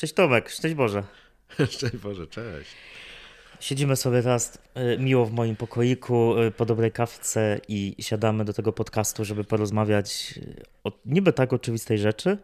[0.00, 1.04] Cześć Tomek, szczęść Boże.
[1.70, 2.70] Szczęść Boże, cześć.
[3.60, 4.58] Siedzimy sobie teraz
[4.94, 9.44] y, miło w moim pokoiku y, po dobrej kawce i siadamy do tego podcastu, żeby
[9.44, 12.38] porozmawiać y, o niby tak oczywistej rzeczy,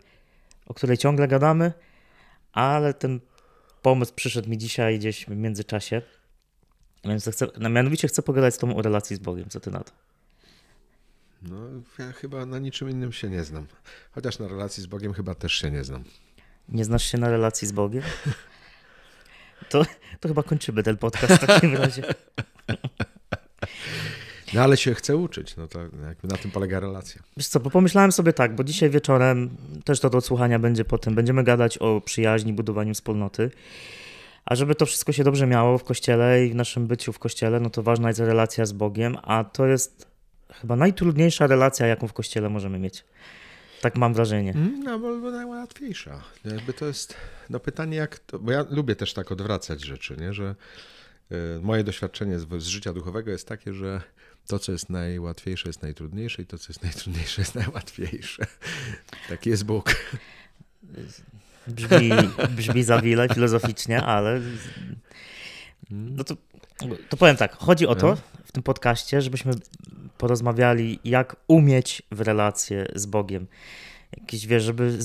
[0.66, 1.72] o której ciągle gadamy,
[2.52, 3.20] ale ten
[3.82, 6.02] pomysł przyszedł mi dzisiaj gdzieś w międzyczasie.
[7.04, 9.48] Więc chcę, no, mianowicie chcę pogadać z Tobą o relacji z Bogiem.
[9.48, 9.92] Co Ty na to?
[11.42, 11.56] No,
[11.98, 13.66] ja chyba na niczym innym się nie znam.
[14.10, 16.04] Chociaż na relacji z Bogiem chyba też się nie znam.
[16.68, 18.02] Nie znasz się na relacji z Bogiem?
[19.68, 19.82] To,
[20.20, 22.02] to chyba kończymy ten podcast w takim razie.
[24.54, 25.78] No ale się chcę uczyć, no to
[26.22, 27.22] na tym polega relacja.
[27.36, 31.14] Wiesz co, bo pomyślałem sobie tak, bo dzisiaj wieczorem, też to do odsłuchania będzie potem,
[31.14, 33.50] będziemy gadać o przyjaźni, budowaniu wspólnoty.
[34.44, 37.60] A żeby to wszystko się dobrze miało w kościele i w naszym byciu w kościele,
[37.60, 40.06] no to ważna jest relacja z Bogiem, a to jest
[40.52, 43.04] chyba najtrudniejsza relacja, jaką w kościele możemy mieć.
[43.80, 44.54] Tak mam wrażenie.
[44.84, 46.22] No, bo, najłatwiejsza.
[46.44, 47.14] Jakby to jest
[47.50, 48.38] no pytanie, jak to.
[48.38, 50.32] Bo ja lubię też tak odwracać rzeczy, nie?
[50.32, 50.54] że
[51.32, 54.00] y, moje doświadczenie z, z życia duchowego jest takie, że
[54.46, 58.46] to, co jest najłatwiejsze, jest najtrudniejsze, i to, co jest najtrudniejsze, jest najłatwiejsze.
[59.28, 59.94] Taki jest Bóg.
[61.66, 62.10] Brzmi,
[62.50, 64.40] brzmi za wiele filozoficznie, ale.
[65.90, 66.36] No to,
[67.08, 67.56] to powiem tak.
[67.56, 69.52] Chodzi o to w tym podcaście, żebyśmy
[70.18, 73.46] porozmawiali, jak umieć w relacje z Bogiem.
[74.16, 74.98] Jakieś, wiesz, żeby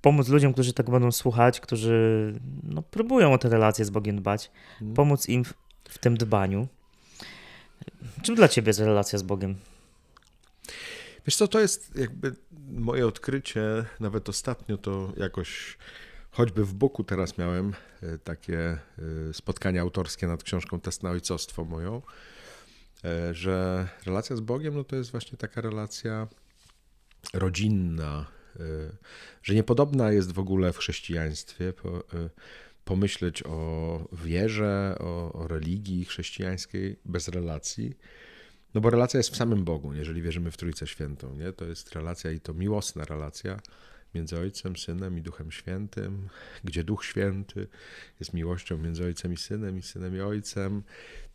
[0.00, 4.50] pomóc ludziom, którzy tak będą słuchać, którzy no, próbują o te relacje z Bogiem dbać,
[4.78, 4.94] hmm.
[4.94, 5.54] pomóc im w,
[5.88, 6.68] w tym dbaniu.
[8.22, 9.56] Czym dla ciebie jest relacja z Bogiem?
[11.26, 12.34] Wiesz co, to jest jakby
[12.70, 15.78] moje odkrycie, nawet ostatnio to jakoś,
[16.36, 18.78] choćby w boku teraz miałem e, takie e,
[19.32, 22.02] spotkania autorskie nad książką Test na ojcostwo moją,
[23.04, 26.28] e, że relacja z Bogiem no to jest właśnie taka relacja
[27.34, 28.26] rodzinna,
[29.42, 31.72] że niepodobna jest w ogóle w chrześcijaństwie
[32.84, 37.94] pomyśleć o wierze, o, o religii chrześcijańskiej bez relacji.
[38.74, 41.34] No bo relacja jest w samym Bogu, jeżeli wierzymy w Trójcę Świętą.
[41.34, 41.52] Nie?
[41.52, 43.60] To jest relacja i to miłosna relacja
[44.16, 46.28] między Ojcem, Synem i Duchem Świętym,
[46.64, 47.66] gdzie Duch Święty
[48.20, 50.82] jest miłością między Ojcem i Synem i Synem i Ojcem.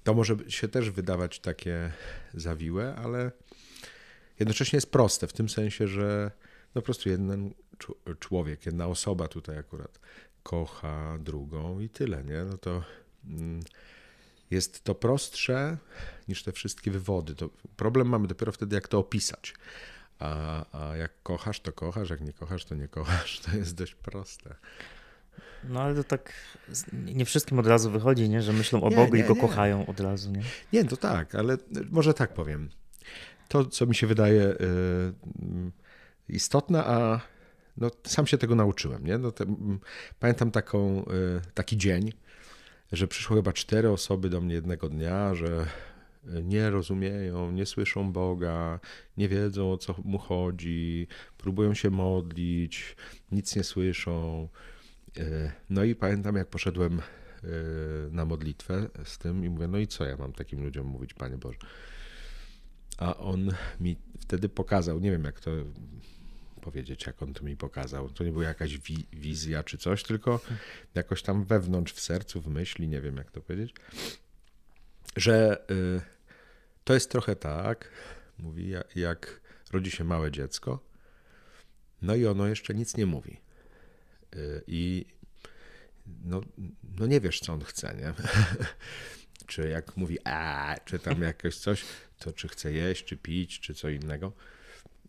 [0.04, 1.92] To może się też wydawać takie
[2.34, 3.32] zawiłe, ale
[4.40, 6.32] jednocześnie jest proste w tym sensie, że
[6.76, 7.54] no po prostu jeden
[8.20, 10.00] człowiek, jedna osoba tutaj akurat
[10.44, 12.44] kocha drugą i tyle, nie?
[12.44, 12.84] No to
[13.26, 13.60] mm,
[14.52, 15.78] jest to prostsze
[16.28, 17.36] niż te wszystkie wywody.
[17.36, 19.54] To problem mamy dopiero wtedy, jak to opisać.
[20.22, 23.40] A, a jak kochasz, to kochasz, jak nie kochasz, to nie kochasz.
[23.40, 24.56] To jest dość proste.
[25.64, 26.34] No ale to tak
[26.92, 28.42] nie wszystkim od razu wychodzi, nie?
[28.42, 29.42] że myślą o nie, Bogu nie, i go nie.
[29.42, 30.32] kochają od razu.
[30.32, 30.42] Nie?
[30.74, 31.58] nie, to tak, ale
[31.92, 32.70] może tak powiem.
[33.48, 34.56] To, co mi się wydaje y,
[36.30, 37.22] istotne, a
[37.78, 39.06] no, sam się tego nauczyłem.
[39.06, 39.18] Nie?
[39.18, 39.46] No, te,
[40.20, 41.06] pamiętam taką, y,
[41.54, 42.14] taki dzień,
[42.92, 45.66] że przyszło chyba cztery osoby do mnie jednego dnia, że
[46.24, 48.80] nie rozumieją, nie słyszą Boga,
[49.18, 52.96] nie wiedzą o co mu chodzi, próbują się modlić,
[53.32, 54.48] nic nie słyszą.
[55.18, 57.02] Y, no i pamiętam, jak poszedłem y,
[58.12, 61.38] na modlitwę z tym i mówię, no i co ja mam takim ludziom mówić, Panie
[61.38, 61.60] Boże?
[62.98, 65.52] A on mi wtedy pokazał, nie wiem jak to
[66.62, 68.10] powiedzieć, jak on to mi pokazał.
[68.10, 70.40] To nie była jakaś wi wizja czy coś, tylko
[70.96, 73.74] jakoś tam wewnątrz, w sercu, w myśli, nie wiem jak to powiedzieć,
[75.16, 76.02] że y,
[76.84, 77.90] to jest trochę tak,
[78.38, 79.42] mówi, jak,
[79.72, 80.80] rodzi się małe dziecko,
[82.02, 83.42] no i ono jeszcze nic nie mówi.
[84.36, 85.06] Y, I
[86.24, 86.42] no,
[87.00, 88.14] no nie wiesz, co on chce, nie?
[89.48, 91.84] czy jak mówi a, czy tam jakoś coś,
[92.20, 94.34] to czy chce jeść, czy pić, czy co innego.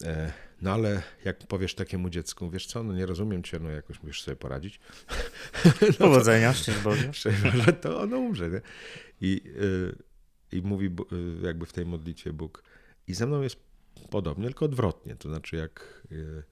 [0.04, 0.32] E,
[0.62, 4.22] no ale jak powiesz takiemu dziecku, wiesz co, no nie rozumiem cię, no jakoś musisz
[4.22, 4.80] sobie poradzić.
[5.82, 7.12] No Powodzenia, szczęść Boże.
[7.14, 8.60] Szczęść Boże, to ono umrze, nie?
[9.22, 9.96] I, yy,
[10.52, 12.62] I mówi yy, jakby w tej modlitwie Bóg.
[13.06, 13.56] I ze mną jest
[14.10, 15.16] podobnie, tylko odwrotnie.
[15.16, 16.42] To znaczy jak, yy,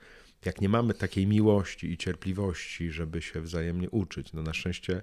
[0.44, 5.02] jak nie mamy takiej miłości i cierpliwości, żeby się wzajemnie uczyć, no na szczęście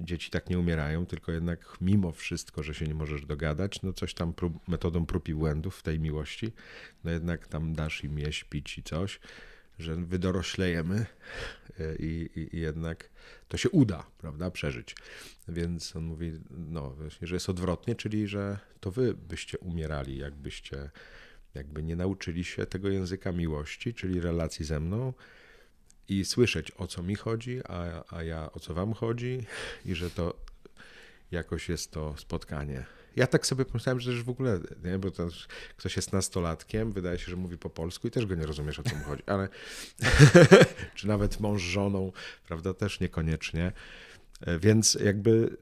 [0.00, 4.14] dzieci tak nie umierają, tylko jednak mimo wszystko, że się nie możesz dogadać, no coś
[4.14, 6.52] tam prób, metodą prób i błędów w tej miłości,
[7.04, 9.20] no jednak tam dasz im jeść, pić i coś,
[9.78, 11.06] że wydoroślejemy
[11.80, 13.10] e, i, i, i jednak
[13.48, 14.96] to się uda, prawda, przeżyć.
[15.48, 20.90] Więc on mówi, no właśnie, że jest odwrotnie, czyli że to wy byście umierali, jakbyście
[21.54, 25.12] jakby nie nauczyli się tego języka miłości, czyli relacji ze mną,
[26.08, 29.46] i słyszeć o co mi chodzi, a, a ja o co wam chodzi
[29.84, 30.34] i że to
[31.30, 32.84] jakoś jest to spotkanie
[33.16, 35.28] ja tak sobie pomyślałem, że też w ogóle, nie, bo to
[35.76, 38.82] ktoś jest nastolatkiem, wydaje się, że mówi po polsku i też go nie rozumiesz, o
[38.82, 39.48] co mu chodzi, ale
[40.94, 42.12] czy nawet mąż żoną,
[42.46, 43.72] prawda, też niekoniecznie.
[44.60, 45.56] Więc jakby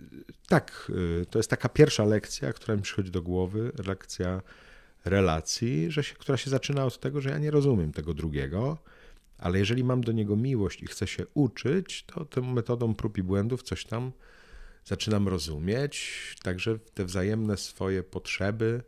[0.49, 0.93] tak,
[1.31, 4.43] to jest taka pierwsza lekcja, która mi przychodzi do głowy, lekcja
[5.05, 8.79] relacji, że się, która się zaczyna od tego, że ja nie rozumiem tego drugiego,
[9.39, 13.23] ale jeżeli mam do niego miłość i chcę się uczyć, to tą metodą prób i
[13.23, 14.13] błędów coś tam
[14.85, 18.83] zaczynam rozumieć, także te wzajemne swoje potrzeby,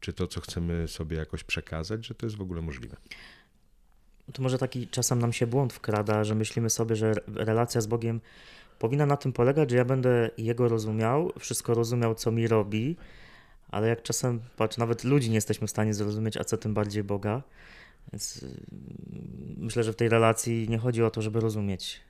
[0.00, 2.96] czy to, co chcemy sobie jakoś przekazać, że to jest w ogóle możliwe.
[4.32, 8.20] To może taki czasem nam się błąd wkrada, że myślimy sobie, że relacja z Bogiem
[8.78, 12.96] powinna na tym polegać, że ja będę Jego rozumiał, wszystko rozumiał, co mi robi,
[13.70, 17.04] ale jak czasem, patrz, nawet ludzi nie jesteśmy w stanie zrozumieć, a co tym bardziej
[17.04, 17.42] Boga.
[18.12, 18.64] Więc y,
[19.56, 22.00] myślę, że w tej relacji nie chodzi o to, żeby rozumieć.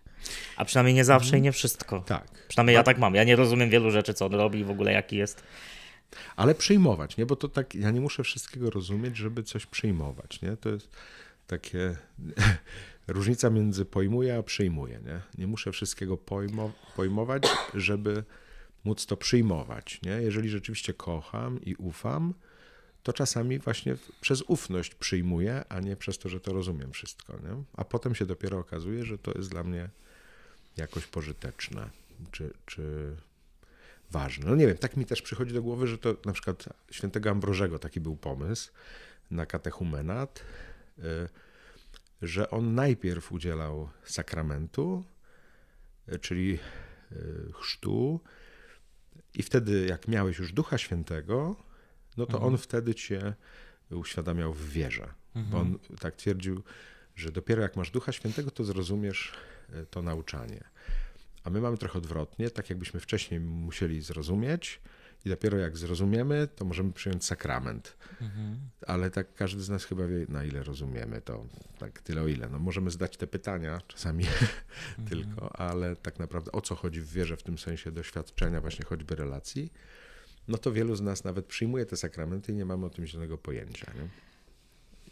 [0.57, 1.39] A przynajmniej nie zawsze mhm.
[1.39, 2.01] i nie wszystko.
[2.01, 2.47] Tak.
[2.49, 3.15] Przynajmniej ja tak mam.
[3.15, 5.43] Ja nie rozumiem wielu rzeczy, co on robi i w ogóle jaki jest.
[6.37, 7.27] Ale przyjmować, nie?
[7.27, 10.57] Bo to tak, ja nie muszę wszystkiego rozumieć, żeby coś przyjmować, nie?
[10.57, 10.89] To jest
[11.47, 11.97] takie
[13.09, 15.21] różnica między pojmuję a przyjmuję, nie?
[15.39, 17.43] Nie muszę wszystkiego pojmo, pojmować,
[17.75, 18.25] żeby
[18.85, 20.13] móc to przyjmować, nie?
[20.13, 22.35] Jeżeli rzeczywiście kocham i ufam,
[23.03, 27.33] to czasami właśnie przez ufność przyjmuję, a nie przez to, że to rozumiem wszystko.
[27.33, 27.63] Nie?
[27.77, 29.91] A potem się dopiero okazuje, że to jest dla mnie
[30.79, 31.91] jakoś pożyteczne
[32.31, 33.17] czy, czy
[34.11, 34.51] ważne.
[34.51, 37.79] No nie wiem, tak mi też przychodzi do głowy, że to na przykład świętego Ambrożego
[37.79, 38.73] taki był pomysł
[39.31, 40.45] na katechumenat,
[40.99, 41.03] y,
[42.23, 45.05] że on najpierw udzielał sakramentu,
[46.13, 46.59] y, czyli
[47.13, 48.21] y, chrztu,
[49.35, 51.57] i wtedy, jak miałeś już Ducha Świętego,
[52.17, 52.53] no to mhm.
[52.53, 53.35] on wtedy cię
[53.91, 55.15] uświadamiał w wierze.
[55.35, 55.51] Mhm.
[55.51, 56.63] Bo on tak twierdził,
[57.17, 59.33] że dopiero jak masz Ducha Świętego, to zrozumiesz
[59.91, 60.65] to nauczanie.
[61.45, 64.81] A my mamy trochę odwrotnie, tak jakbyśmy wcześniej musieli zrozumieć,
[65.25, 67.97] i dopiero jak zrozumiemy, to możemy przyjąć sakrament.
[68.21, 68.59] Mhm.
[68.87, 71.45] Ale tak każdy z nas chyba wie, na ile rozumiemy to,
[71.79, 72.49] tak tyle o ile.
[72.49, 74.25] No, możemy zdać te pytania czasami
[74.99, 75.09] mhm.
[75.09, 79.17] tylko, ale tak naprawdę o co chodzi w wierze w tym sensie doświadczenia, właśnie choćby
[79.17, 79.73] relacji,
[80.49, 83.39] no to wielu z nas nawet przyjmuje te sakramenty i nie mamy o tym zielonego
[83.39, 83.93] pojęcia.
[83.95, 84.09] Nie?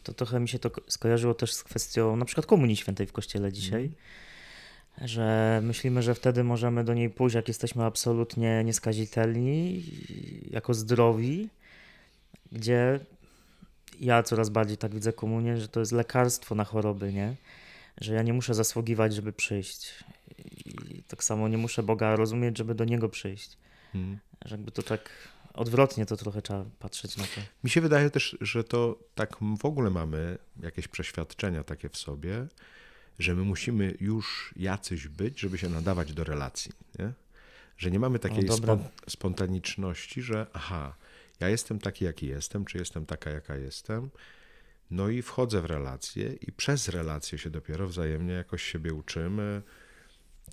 [0.02, 3.52] To trochę mi się to skojarzyło też z kwestią na przykład Komunii Świętej w Kościele
[3.52, 3.84] dzisiaj.
[3.84, 3.96] Mm
[5.00, 9.84] że myślimy, że wtedy możemy do niej pójść, jak jesteśmy absolutnie nieskazitelni,
[10.50, 11.48] jako zdrowi,
[12.52, 13.00] gdzie
[14.00, 17.34] ja coraz bardziej tak widzę komunię, że to jest lekarstwo na choroby, nie?
[18.00, 20.04] Że ja nie muszę zasługiwać, żeby przyjść.
[20.88, 23.58] I tak samo nie muszę Boga rozumieć, żeby do Niego przyjść.
[23.92, 24.19] Hmm.
[24.44, 25.10] Że jakby to tak
[25.54, 27.40] odwrotnie to trochę trzeba patrzeć na to.
[27.64, 32.46] Mi się wydaje też, że to tak w ogóle mamy jakieś przeświadczenia takie w sobie,
[33.18, 36.72] że my musimy już jacyś być, żeby się nadawać do relacji.
[36.98, 37.12] Nie?
[37.78, 40.96] Że nie mamy takiej spon spontaniczności, że aha,
[41.40, 44.10] ja jestem taki, jaki jestem, czy jestem taka, jaka jestem.
[44.90, 49.62] No i wchodzę w relacje, i przez relacje się dopiero wzajemnie jakoś siebie uczymy.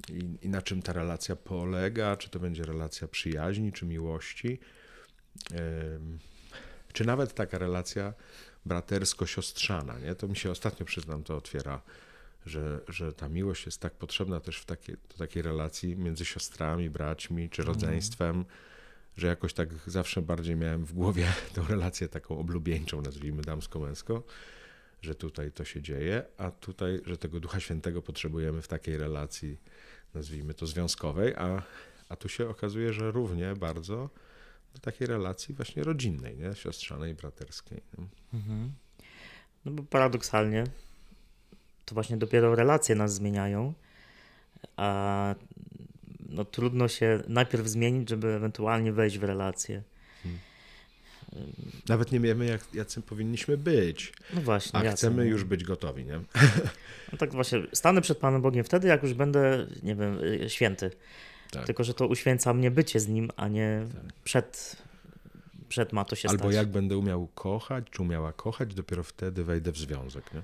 [0.09, 4.59] I, I, na czym ta relacja polega, czy to będzie relacja przyjaźni, czy miłości,
[5.51, 5.57] yy,
[6.93, 8.13] czy nawet taka relacja
[8.65, 9.99] bratersko-siostrzana.
[9.99, 10.15] Nie?
[10.15, 11.81] To mi się ostatnio, przyznam, to otwiera
[12.45, 16.89] że, że ta miłość jest tak potrzebna też w takiej, do takiej relacji między siostrami,
[16.89, 17.75] braćmi czy mhm.
[17.75, 18.45] rodzeństwem, mm.
[19.17, 24.23] że jakoś tak zawsze bardziej miałem w głowie tę relację taką oblubieńczą, nazwijmy damsko-męsko,
[25.01, 29.59] że tutaj to się dzieje, a tutaj, że tego Ducha Świętego potrzebujemy w takiej relacji,
[30.13, 31.63] nazwijmy to związkowej, a,
[32.09, 34.09] a tu się okazuje, że równie bardzo
[34.73, 36.55] do takiej relacji właśnie rodzinnej, nie?
[36.55, 37.81] siostrzanej, braterskiej.
[38.33, 38.73] Mhm.
[39.65, 40.63] No bo paradoksalnie
[41.85, 43.73] to właśnie dopiero relacje nas zmieniają,
[44.77, 45.35] a
[46.29, 49.83] no, trudno się najpierw zmienić, żeby ewentualnie wejść w relacje.
[50.23, 50.39] Hmm.
[51.89, 54.13] Nawet nie wiemy, jak, jacy powinniśmy być.
[54.33, 54.79] No właśnie.
[54.79, 56.19] A chcemy już być gotowi, nie?
[57.11, 60.91] No tak właśnie, stanę przed Panem Bogiem wtedy, jak już będę, nie wiem, święty.
[61.51, 61.65] Tak.
[61.65, 64.13] Tylko, że to uświęca mnie bycie z Nim, a nie tak.
[64.23, 64.75] przed,
[65.69, 66.45] przed ma to się Albo stać.
[66.45, 70.41] Albo jak będę umiał kochać, czy umiała kochać, dopiero wtedy wejdę w związek, nie?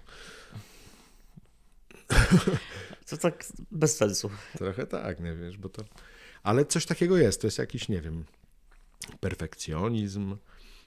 [3.09, 4.29] To tak bez sensu.
[4.57, 5.83] Trochę tak, nie wiesz, bo to.
[6.43, 7.41] Ale coś takiego jest.
[7.41, 8.25] To jest jakiś, nie wiem,
[9.19, 10.37] perfekcjonizm,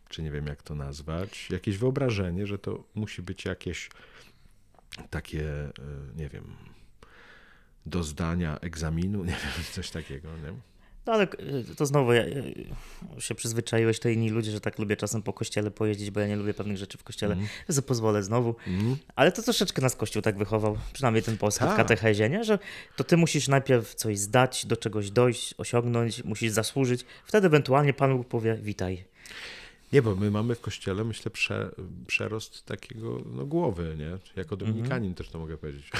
[0.08, 3.90] czy nie wiem jak to nazwać, jakieś wyobrażenie, że to musi być jakieś
[5.10, 5.72] takie, e,
[6.16, 6.56] nie wiem,
[7.86, 10.71] do zdania egzaminu, nie wiem, coś takiego, nie?
[11.06, 11.24] No ale
[11.70, 12.66] y, to znowu ja, y,
[13.18, 16.36] się przyzwyczaiłeś, to inni ludzie, że tak lubię czasem po kościele pojeździć, bo ja nie
[16.36, 17.46] lubię pewnych rzeczy w kościele, mm.
[17.76, 18.54] to pozwolę znowu.
[18.66, 18.96] Mm.
[19.16, 22.44] Ale to troszeczkę nas kościół tak wychował, przynajmniej ten polski w katechezie, nie?
[22.44, 22.58] że
[22.96, 28.16] to ty musisz najpierw coś zdać, do czegoś dojść, osiągnąć, musisz zasłużyć, wtedy ewentualnie Pan
[28.16, 29.04] Bóg powie witaj.
[29.92, 31.70] Nie, bo my mamy w kościele, myślę, prze,
[32.06, 34.18] przerost takiego no, głowy, nie?
[34.36, 35.16] Jako dominikanin mm -hmm.
[35.16, 35.90] też to mogę powiedzieć.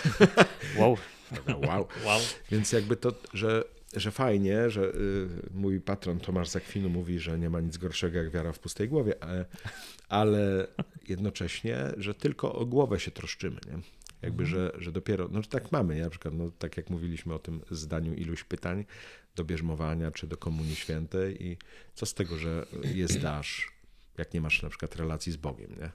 [0.79, 0.97] Wow.
[1.69, 1.89] wow.
[2.05, 2.21] wow.
[2.51, 7.51] Więc jakby to, że że fajnie, że y, mój patron Tomasz Zakwinu mówi, że nie
[7.51, 9.45] ma nic gorszego jak wiara w pustej głowie, ale,
[10.09, 10.67] ale
[11.09, 13.79] jednocześnie, że tylko o głowę się troszczymy, nie?
[14.23, 16.03] Jakby, że, że dopiero, no tak mamy, nie?
[16.03, 18.85] na przykład, no, tak jak mówiliśmy o tym zdaniu iluś pytań
[19.35, 21.57] do bierzmowania czy do Komunii Świętej i
[21.95, 23.73] co z tego, że je zdasz,
[24.19, 25.87] jak nie masz na przykład relacji z Bogiem, nie?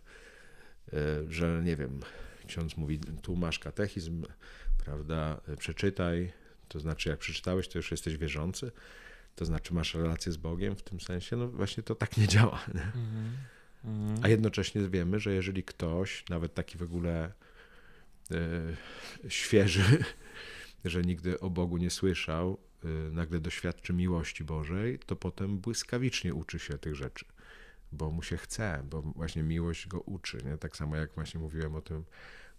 [1.00, 2.00] Y, że nie wiem,
[2.48, 4.24] ksiądz mówi, tu masz katechizm,
[4.86, 6.32] prawda, przeczytaj,
[6.68, 8.72] to znaczy, jak przeczytałeś, to już jesteś wierzący,
[9.36, 11.36] to znaczy masz relację z Bogiem w tym sensie.
[11.36, 12.66] No właśnie to tak nie działa.
[12.74, 12.82] Nie?
[12.82, 14.20] Mm -hmm.
[14.24, 17.32] A jednocześnie wiemy, że jeżeli ktoś, nawet taki w ogóle
[18.32, 20.04] y, świeży,
[20.86, 26.60] że nigdy o Bogu nie słyszał, y, nagle doświadczy miłości Bożej, to potem błyskawicznie uczy
[26.60, 27.26] się tych rzeczy,
[27.92, 30.38] bo mu się chce, bo właśnie miłość go uczy.
[30.46, 30.58] Nie?
[30.58, 32.04] Tak samo jak właśnie mówiłem o tym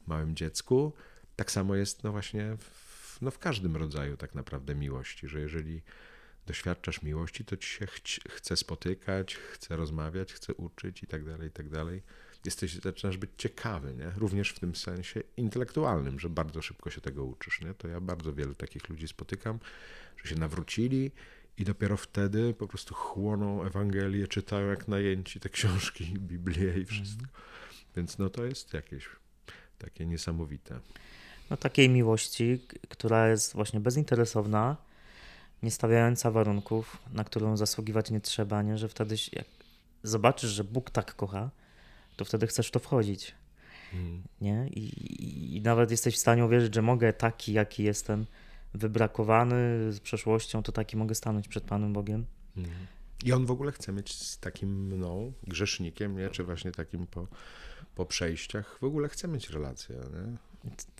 [0.07, 0.93] małym dziecku,
[1.37, 2.88] tak samo jest no właśnie w
[3.21, 5.83] no w każdym rodzaju tak naprawdę miłości, że jeżeli
[6.47, 11.49] doświadczasz miłości, to ci się ch chce spotykać, chce rozmawiać, chce uczyć i tak dalej,
[11.49, 12.03] i tak dalej.
[12.45, 14.11] Jesteś, zaczynasz być ciekawy, nie?
[14.17, 17.61] również w tym sensie intelektualnym, że bardzo szybko się tego uczysz.
[17.61, 17.75] Nie?
[17.75, 19.59] To ja bardzo wielu takich ludzi spotykam,
[20.17, 21.11] że się nawrócili
[21.59, 27.25] i dopiero wtedy po prostu chłoną Ewangelię, czytają jak najęci te książki, Biblię i wszystko.
[27.25, 27.35] Mm.
[27.97, 29.09] Więc no to jest jakieś
[29.79, 30.81] takie niesamowite
[31.51, 34.77] no, takiej miłości, która jest właśnie bezinteresowna,
[35.63, 38.79] nie stawiająca warunków, na którą zasługiwać nie trzeba, nie?
[38.79, 39.47] że wtedy jak
[40.03, 41.51] zobaczysz, że Bóg tak kocha,
[42.17, 43.35] to wtedy chcesz w to wchodzić.
[43.91, 44.23] Hmm.
[44.41, 44.69] Nie?
[44.69, 48.27] I, I, nawet jesteś w stanie uwierzyć, że mogę taki, jaki jestem,
[48.75, 52.27] wybrakowany z przeszłością, to taki mogę stanąć przed Panem Bogiem.
[52.55, 52.73] Hmm.
[53.25, 56.31] I on w ogóle chce mieć z takim no, grzesznikiem, nie?
[56.31, 57.27] czy właśnie takim po,
[57.95, 59.97] po przejściach, w ogóle chce mieć relację.
[59.97, 60.37] Nie?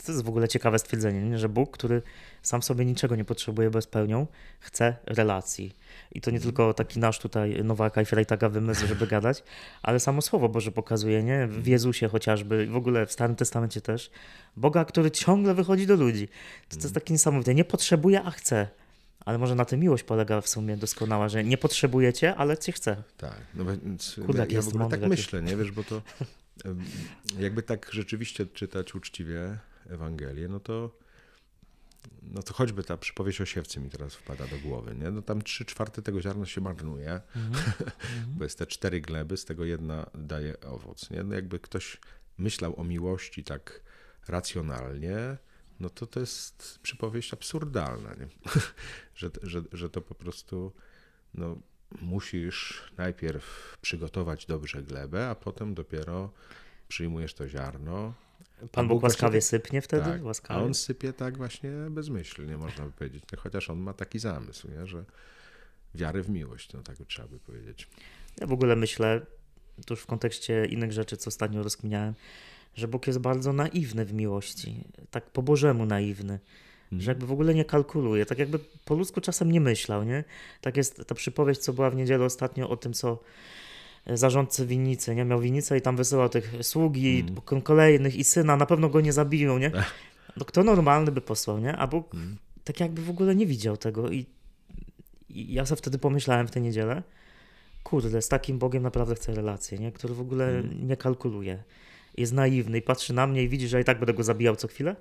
[0.07, 1.39] To jest w ogóle ciekawe stwierdzenie, nie?
[1.39, 2.03] że Bóg, który
[2.43, 4.27] sam sobie niczego nie potrzebuje, bez pełnią,
[4.61, 5.75] chce relacji.
[6.13, 9.43] I to nie tylko taki nasz tutaj Nowaka i Frejtaga wymysł, żeby gadać,
[9.83, 11.47] ale samo Słowo Boże pokazuje, nie?
[11.47, 14.11] W Jezusie chociażby, w ogóle w Starym Testamencie też,
[14.57, 16.29] Boga, który ciągle wychodzi do ludzi.
[16.69, 17.55] To, to jest takie niesamowite.
[17.55, 18.69] Nie potrzebuje, a chce.
[19.25, 23.03] Ale może na tym miłość polega w sumie doskonała, że nie potrzebujecie, ale cię chce.
[23.17, 26.03] Tak, no więc Kurde, ja, ja w ogóle tak myślę, nie wiesz, bo to
[27.39, 30.99] jakby tak rzeczywiście czytać uczciwie Ewangelię, no to,
[32.23, 35.11] no to choćby ta przypowieść o siewcy mi teraz wpada do głowy, nie?
[35.11, 37.83] No tam trzy czwarte tego ziarna się marnuje, mm -hmm.
[38.37, 41.23] bo jest te cztery gleby, z tego jedna daje owoc, nie?
[41.23, 42.01] No jakby ktoś
[42.39, 43.81] myślał o miłości tak
[44.29, 45.37] racjonalnie,
[45.81, 48.29] no to to jest przypowieść absurdalna, nie?
[49.21, 50.73] że, że, że to po prostu
[51.35, 51.59] no,
[52.01, 56.31] musisz najpierw przygotować dobrze glebę, a potem dopiero
[56.89, 58.15] przyjmujesz to ziarno.
[58.73, 60.05] Pan Bóg łaskawie sypnie wtedy?
[60.05, 60.61] Tak, łaskawie.
[60.61, 63.25] A on sypie tak właśnie bezmyślnie, można by powiedzieć.
[63.33, 64.87] No, chociaż on ma taki zamysł, nie?
[64.87, 65.05] że
[65.95, 67.89] wiary w miłość, no tak trzeba by powiedzieć.
[68.41, 69.27] Ja w ogóle myślę,
[69.87, 72.15] to już w kontekście innych rzeczy, co ostatnio rozkminiałem,
[72.75, 76.39] że Bóg jest bardzo naiwny w miłości, tak po Bożemu naiwny
[76.93, 80.25] że jakby w ogóle nie kalkuluje, tak jakby po ludzku czasem nie myślał, nie?
[80.61, 83.19] Tak jest ta przypowieść, co była w niedzielę ostatnio o tym, co
[84.07, 85.25] zarządcy winnicy, nie?
[85.25, 87.63] Miał winnicę i tam wysyłał tych sługi mm.
[87.63, 89.73] kolejnych i syna, na pewno go nie zabiją, nie?
[90.37, 91.77] No kto normalny by posłał, nie?
[91.77, 92.37] A Bóg mm.
[92.65, 94.27] tak jakby w ogóle nie widział tego i,
[95.29, 97.03] i ja sobie wtedy pomyślałem w tę niedzielę,
[97.83, 99.93] kurde, z takim Bogiem naprawdę chcę relację, nie?
[99.93, 101.63] Który w ogóle nie kalkuluje.
[102.17, 104.57] Jest naiwny i patrzy na mnie i widzi, że ja i tak będę go zabijał
[104.57, 104.97] co chwilę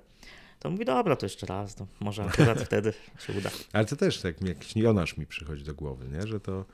[0.58, 2.92] to mówi, dobra, to jeszcze raz, to może akurat wtedy
[3.26, 3.50] się uda.
[3.72, 6.26] Ale to też tak jakiś Jonasz mi przychodzi do głowy, nie?
[6.26, 6.64] że to,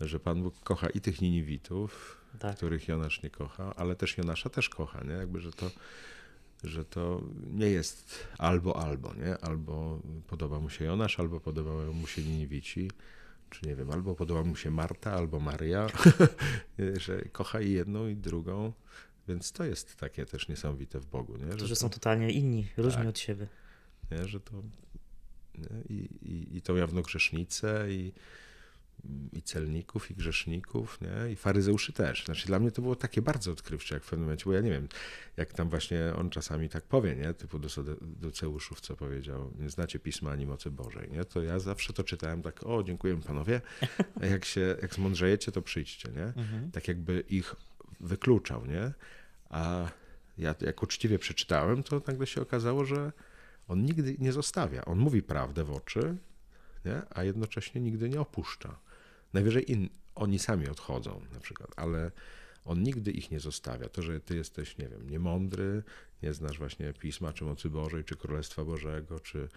[0.00, 2.56] że Pan Bóg kocha i tych Niniwitów, tak.
[2.56, 5.12] których Jonasz nie kocha, ale też Jonasza też kocha, nie?
[5.12, 5.70] Jakby, że to,
[6.64, 7.22] że to
[7.52, 9.38] nie jest albo, albo, nie?
[9.38, 12.90] Albo podoba mu się Jonasz, albo podobają mu się Niniwici,
[13.50, 15.86] czy nie wiem, albo podoba mu się Marta, albo Maria,
[17.04, 18.72] że kocha i jedną, i drugą.
[19.28, 21.36] Więc to jest takie też niesamowite w Bogu.
[21.36, 21.52] Nie?
[21.52, 23.46] Że, to, że są totalnie inni, różni tak, od siebie.
[24.10, 24.28] Nie?
[24.28, 24.62] Że to,
[25.58, 25.96] nie?
[25.96, 28.12] I, i, I tą jawnogrzesznicę i
[29.32, 31.32] i celników, i grzeszników, nie?
[31.32, 32.24] i faryzeuszy też.
[32.24, 34.70] Znaczy dla mnie to było takie bardzo odkrywcze, jak w pewnym momencie, bo ja nie
[34.70, 34.88] wiem,
[35.36, 37.34] jak tam właśnie on czasami tak powie, nie?
[37.34, 37.68] typu do,
[38.00, 41.24] do Ceuszów, co powiedział, nie znacie Pisma ani mocy Bożej, nie?
[41.24, 43.60] to ja zawsze to czytałem tak, o dziękujemy panowie,
[44.20, 46.24] a jak się, jak zmądrzejecie, to przyjdźcie, nie?
[46.24, 46.70] Mhm.
[46.70, 47.54] Tak jakby ich
[48.02, 48.92] wykluczał, nie?
[49.50, 49.88] A
[50.38, 53.12] ja jak uczciwie przeczytałem, to nagle się okazało, że
[53.68, 54.84] on nigdy nie zostawia.
[54.84, 56.16] On mówi prawdę w oczy,
[56.84, 57.02] nie?
[57.10, 58.78] a jednocześnie nigdy nie opuszcza.
[59.32, 62.10] Najwyżej in, oni sami odchodzą na przykład, ale
[62.64, 63.88] on nigdy ich nie zostawia.
[63.88, 65.82] To, że ty jesteś, nie wiem, niemądry,
[66.22, 69.48] nie znasz właśnie Pisma, czy mocy Bożej, czy Królestwa Bożego, czy,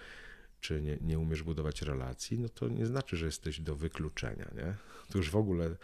[0.65, 4.75] czy nie, nie umiesz budować relacji, no to nie znaczy, że jesteś do wykluczenia, nie?
[5.09, 5.75] To już w ogóle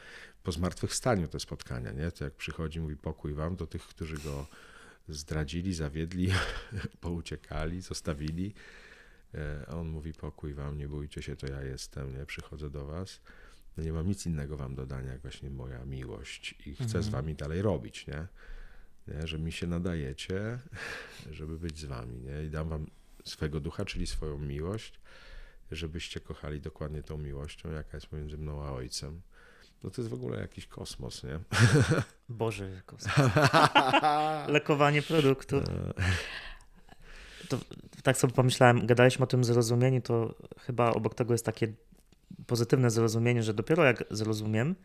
[0.43, 2.11] po zmartwychwstaniu te spotkania, nie?
[2.11, 4.47] To jak przychodzi, mówi pokój wam, do tych, którzy go
[5.09, 6.31] zdradzili, zawiedli,
[7.01, 8.53] pouciekali, zostawili.
[9.33, 12.25] E, a on mówi pokój wam, nie bójcie się, to ja jestem, nie?
[12.25, 13.21] Przychodzę do was
[13.77, 17.03] no nie mam nic innego wam do dania, jak właśnie moja miłość i chcę mhm.
[17.03, 18.27] z wami dalej robić, nie?
[19.07, 19.27] nie?
[19.27, 20.59] Że mi się nadajecie,
[21.31, 22.43] żeby być z wami, nie?
[22.43, 22.87] I dam wam
[23.23, 24.99] swego ducha, czyli swoją miłość,
[25.71, 29.21] żebyście kochali dokładnie tą miłością, jaka jest między mną a ojcem.
[29.83, 31.39] No to jest w ogóle jakiś kosmos, nie?
[32.29, 33.15] Boże, kosmos.
[34.47, 35.55] Lekowanie produktu.
[35.55, 35.93] No.
[37.49, 37.57] To,
[38.03, 41.73] tak sobie pomyślałem, gadaliśmy o tym zrozumieniu, to chyba obok tego jest takie
[42.47, 44.75] pozytywne zrozumienie, że dopiero jak zrozumiem,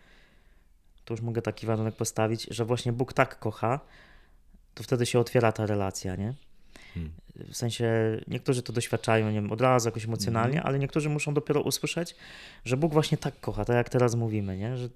[1.05, 3.81] to już mogę taki warunek postawić, że właśnie Bóg tak kocha,
[4.75, 6.35] to wtedy się otwiera ta relacja, nie?
[6.95, 7.13] Hmm.
[7.53, 7.87] W sensie
[8.29, 10.69] niektórzy to doświadczają, nie wiem, od razu jakoś emocjonalnie, hmm.
[10.69, 12.17] ale niektórzy muszą dopiero usłyszeć,
[12.65, 14.77] że Bóg właśnie tak kocha, tak jak teraz mówimy, nie?
[14.77, 14.89] Że...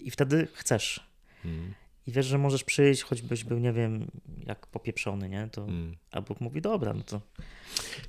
[0.00, 1.06] I wtedy chcesz.
[1.42, 1.74] Hmm.
[2.06, 4.10] I wiesz, że możesz przyjść, choćbyś był, nie wiem,
[4.46, 5.48] jak popieprzony, nie?
[5.52, 5.96] To, hmm.
[6.10, 7.20] A Bóg mówi, dobra, no to...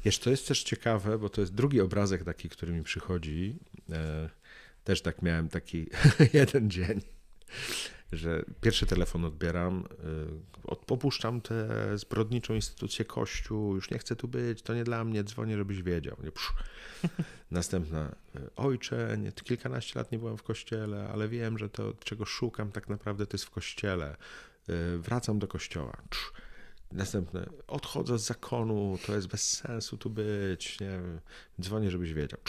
[0.06, 3.56] Wiesz, to jest też ciekawe, bo to jest drugi obrazek taki, który mi przychodzi.
[3.92, 4.30] E,
[4.84, 5.88] też tak miałem taki
[6.34, 7.02] jeden dzień,
[8.12, 9.86] że pierwszy telefon odbieram,
[10.70, 15.24] e, popuszczam tę zbrodniczą instytucję Kościół, już nie chcę tu być, to nie dla mnie,
[15.24, 16.18] dzwonię, żebyś wiedział.
[16.24, 16.32] Nie,
[17.52, 22.26] Następna, e, ojcze, nie, kilkanaście lat nie byłem w kościele, ale wiem, że to, czego
[22.26, 24.18] szukam tak naprawdę, to jest w kościele.
[24.98, 25.98] Wracam do kościoła.
[26.92, 31.00] Następne, odchodzę z zakonu, to jest bez sensu tu być, nie
[31.62, 32.40] dzwonię, żebyś wiedział.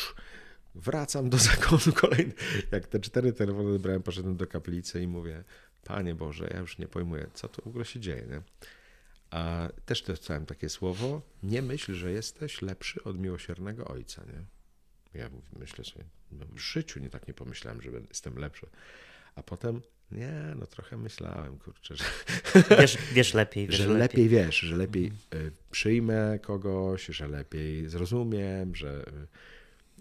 [0.76, 2.32] Wracam do zakonu kolejny.
[2.72, 5.44] Jak te cztery telefony odebrałem, poszedłem do kaplicy i mówię,
[5.84, 8.26] Panie Boże, ja już nie pojmuję, co tu w ogóle się dzieje.
[8.30, 8.42] Nie?
[9.30, 14.22] A też dostałem takie słowo, nie myśl, że jesteś lepszy od miłosiernego Ojca.
[14.24, 14.44] Nie?
[15.20, 18.66] Ja myślę sobie, no w życiu nie tak nie pomyślałem, że jestem lepszy.
[19.34, 22.04] A potem nie, no trochę myślałem, kurczę, że.
[22.80, 23.66] Wiesz, wiesz lepiej.
[23.66, 23.98] Wiesz że lepiej.
[23.98, 25.50] lepiej wiesz, że lepiej mhm.
[25.70, 29.04] przyjmę kogoś, że lepiej zrozumiem, że.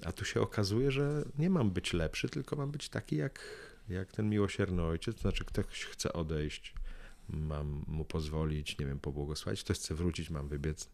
[0.03, 3.39] A tu się okazuje, że nie mam być lepszy, tylko mam być taki jak,
[3.89, 5.15] jak ten miłosierny ojciec.
[5.15, 6.73] To znaczy, ktoś chce odejść,
[7.29, 9.63] mam mu pozwolić, nie wiem, pobłogosławić.
[9.63, 10.89] Ktoś chce wrócić, mam wybiec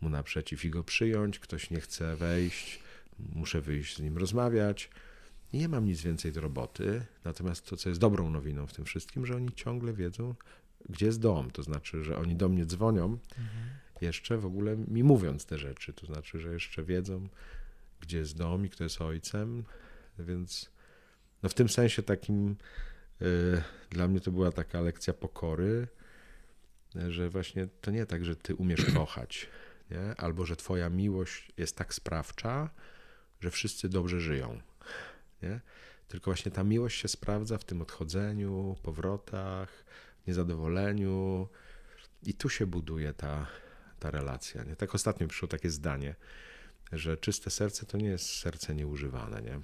[0.00, 1.38] mu naprzeciw i go przyjąć.
[1.38, 2.80] Ktoś nie chce wejść,
[3.18, 4.90] muszę wyjść z nim rozmawiać
[5.52, 9.26] nie mam nic więcej do roboty, natomiast to, co jest dobrą nowiną w tym wszystkim,
[9.26, 10.34] że oni ciągle wiedzą,
[10.88, 11.50] gdzie jest dom.
[11.50, 13.70] To znaczy, że oni do mnie dzwonią, mhm.
[14.00, 15.92] jeszcze w ogóle mi mówiąc te rzeczy.
[15.92, 17.28] To znaczy, że jeszcze wiedzą,
[18.02, 19.64] gdzie jest dom i kto jest ojcem.
[20.18, 20.70] Więc
[21.42, 22.56] no w tym sensie takim
[23.22, 25.88] y, dla mnie to była taka lekcja pokory,
[27.08, 29.48] że właśnie to nie tak, że ty umiesz kochać,
[29.90, 30.14] nie?
[30.16, 32.70] albo że twoja miłość jest tak sprawcza,
[33.40, 34.60] że wszyscy dobrze żyją
[35.42, 35.60] nie?
[36.08, 39.84] Tylko właśnie ta miłość się sprawdza w tym odchodzeniu, powrotach,
[40.26, 41.48] niezadowoleniu
[42.22, 43.46] i tu się buduje ta,
[43.98, 44.64] ta relacja.
[44.64, 44.76] Nie?
[44.76, 46.14] Tak ostatnio przyszło takie zdanie,
[46.92, 49.60] że czyste serce to nie jest serce nieużywane, nie?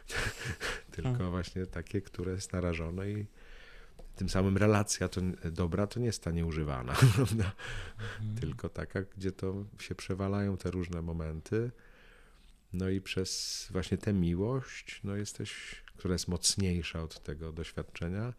[0.94, 1.30] tylko hmm.
[1.30, 3.26] właśnie takie, które jest narażone i
[4.16, 5.20] tym samym relacja to
[5.52, 7.52] dobra to nie jest ta nieużywana, prawda?
[7.96, 8.36] Hmm.
[8.36, 11.70] Tylko taka, gdzie to się przewalają te różne momenty
[12.72, 18.34] no i przez właśnie tę miłość, no jesteś, która jest mocniejsza od tego doświadczenia,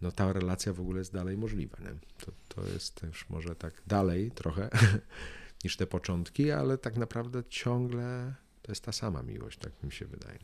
[0.00, 1.78] no ta relacja w ogóle jest dalej możliwa.
[1.78, 1.94] Nie?
[2.18, 4.70] To, to jest też może tak dalej trochę
[5.64, 10.06] niż te początki, ale tak naprawdę ciągle to jest ta sama miłość, tak mi się
[10.06, 10.38] wydaje.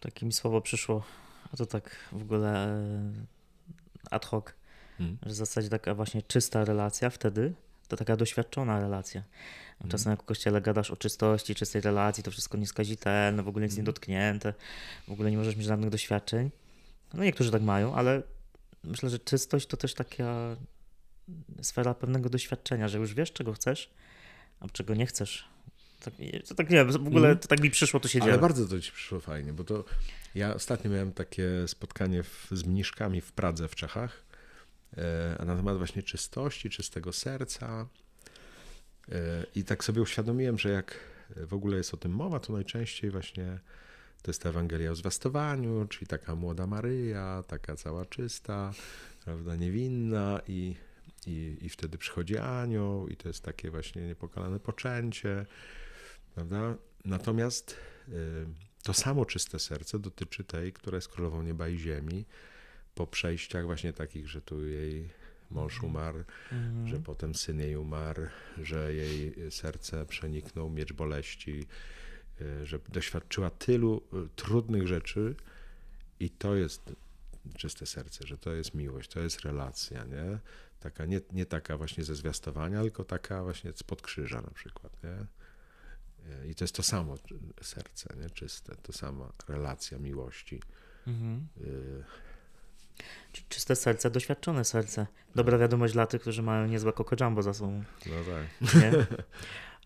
[0.00, 1.04] Takie mi słowo przyszło,
[1.52, 3.12] a to tak w ogóle e,
[4.10, 4.44] ad hoc,
[4.98, 5.18] hmm.
[5.22, 7.54] że w zasadzie taka właśnie czysta relacja wtedy,
[7.88, 9.22] to taka doświadczona relacja.
[9.84, 13.64] A czasem jak w kościele gadasz o czystości, czystej relacji, to wszystko nieskazitelne, w ogóle
[13.64, 13.94] nic nie mhm.
[13.94, 14.54] dotknięte,
[15.08, 16.50] w ogóle nie możesz mieć żadnych doświadczeń.
[17.14, 18.22] No niektórzy tak mają, ale
[18.84, 20.56] myślę, że czystość to też taka
[21.62, 23.90] sfera pewnego doświadczenia, że już wiesz, czego chcesz,
[24.60, 25.48] a czego nie chcesz.
[26.04, 26.14] Tak,
[26.48, 28.32] to tak nie wiem, w ogóle to tak mi przyszło, to się dzieje.
[28.32, 29.84] Ale bardzo to ci przyszło fajnie, bo to
[30.34, 34.24] ja ostatnio miałem takie spotkanie w, z mniszkami w Pradze w Czechach
[34.96, 37.86] e, na temat właśnie czystości, czystego serca.
[39.12, 40.98] E, I tak sobie uświadomiłem, że jak
[41.36, 43.58] w ogóle jest o tym mowa, to najczęściej właśnie
[44.22, 48.72] to jest ta Ewangelia o zwiastowaniu, czyli taka młoda Maryja, taka cała czysta,
[49.24, 50.76] prawda, niewinna i,
[51.26, 55.46] i, i wtedy przychodzi anioł i to jest takie właśnie niepokalane poczęcie,
[56.34, 56.74] prawda?
[57.04, 57.76] Natomiast
[58.08, 58.12] y,
[58.82, 62.24] to samo czyste serce dotyczy tej, która jest królową nieba i ziemi,
[62.94, 65.08] po przejściach właśnie takich, że tu jej
[65.50, 65.90] mąż mhm.
[65.90, 66.88] umarł, mhm.
[66.88, 68.22] że potem syn jej umarł,
[68.62, 71.66] że jej serce przeniknął miecz boleści,
[72.40, 75.34] y, że doświadczyła tylu y, trudnych rzeczy
[76.20, 76.92] i to jest
[77.56, 80.38] czyste serce, że to jest miłość, to jest relacja, nie?
[80.84, 85.26] Taka, nie, nie taka właśnie ze zwiastowania, tylko taka właśnie spod krzyża na przykład, nie?
[86.50, 87.16] I to jest to samo
[87.62, 88.30] serce, nie?
[88.30, 90.60] czyste, to sama relacja miłości.
[91.06, 91.46] Mhm.
[91.60, 92.04] Y
[93.48, 95.06] Czyste serce, doświadczone serce.
[95.34, 97.84] Dobra wiadomość dla tych, którzy mają niezłe kokojambo za sobą.
[98.06, 98.74] No tak.
[98.82, 99.06] Nie?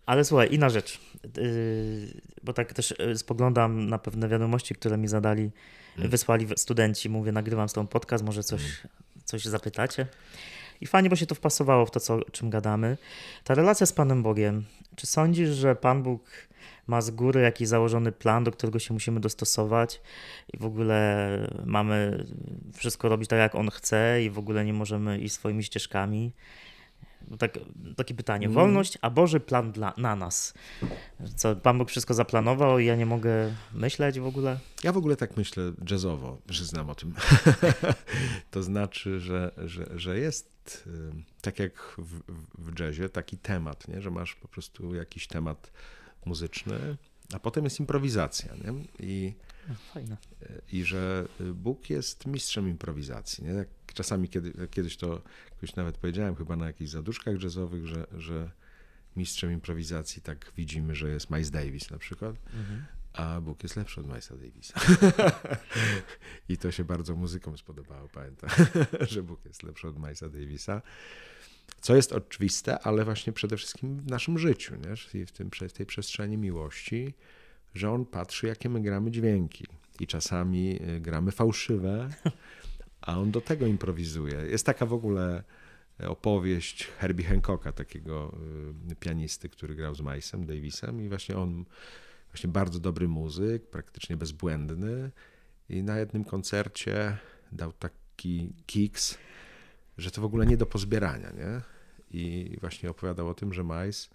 [0.05, 0.99] Ale słuchaj, inna rzecz,
[1.37, 5.51] yy, bo tak też spoglądam na pewne wiadomości, które mi zadali,
[5.97, 6.09] mm.
[6.09, 7.09] wysłali studenci.
[7.09, 8.75] Mówię, nagrywam z tą podcast, może coś, mm.
[9.25, 10.07] coś zapytacie.
[10.81, 12.97] I fajnie, bo się to wpasowało w to, co, o czym gadamy.
[13.43, 14.65] Ta relacja z Panem Bogiem.
[14.95, 16.21] Czy sądzisz, że Pan Bóg
[16.87, 20.01] ma z góry jakiś założony plan, do którego się musimy dostosować
[20.53, 21.29] i w ogóle
[21.65, 22.25] mamy
[22.73, 26.31] wszystko robić tak, jak On chce i w ogóle nie możemy iść swoimi ścieżkami?
[27.37, 27.59] Tak,
[27.95, 28.45] takie pytanie.
[28.45, 28.55] Mm.
[28.55, 30.53] Wolność, a Boży plan dla, na nas.
[31.35, 34.59] Co, Pan Bóg wszystko zaplanował i ja nie mogę myśleć w ogóle?
[34.83, 37.13] Ja w ogóle tak myślę jazzowo, że znam o tym.
[38.51, 40.91] to znaczy, że, że, że jest y,
[41.41, 42.19] tak jak w,
[42.57, 44.01] w jazzie taki temat, nie?
[44.01, 45.71] że masz po prostu jakiś temat
[46.25, 46.97] muzyczny,
[47.33, 48.53] a potem jest improwizacja.
[48.55, 48.73] Nie?
[48.99, 49.33] I,
[49.75, 50.17] Fajne.
[50.71, 53.43] I że Bóg jest mistrzem improwizacji.
[53.43, 53.65] Nie?
[53.93, 58.51] Czasami kiedy, kiedyś to jakoś nawet powiedziałem, chyba na jakichś zaduszkach jazzowych, że, że
[59.15, 62.85] mistrzem improwizacji tak widzimy, że jest Miles Davis na przykład, mhm.
[63.13, 64.73] a Bóg jest lepszy od Milesa Davisa.
[66.49, 68.49] I to się bardzo muzykom spodobało, pamiętam,
[69.11, 70.81] że Bóg jest lepszy od Milesa Davisa.
[71.81, 75.25] Co jest oczywiste, ale właśnie przede wszystkim w naszym życiu, nie?
[75.25, 77.13] w, tym, w tej przestrzeni miłości,
[77.75, 79.65] że on patrzy, jakie my gramy dźwięki.
[79.99, 82.09] I czasami y, gramy fałszywe,
[83.01, 84.35] a on do tego improwizuje.
[84.35, 85.43] Jest taka w ogóle
[86.07, 88.37] opowieść Herbie Hancocka, takiego
[88.91, 91.65] y, pianisty, który grał z Milesem Davisem i właśnie on,
[92.31, 95.11] właśnie bardzo dobry muzyk, praktycznie bezbłędny
[95.69, 97.17] i na jednym koncercie
[97.51, 99.17] dał taki kiks,
[99.97, 101.61] że to w ogóle nie do pozbierania, nie?
[102.11, 104.05] I właśnie opowiadał o tym, że y,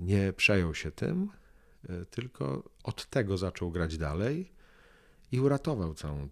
[0.00, 1.43] nie przejął się tym, y,
[2.10, 4.52] tylko od tego zaczął grać dalej
[5.32, 6.24] i uratował całą,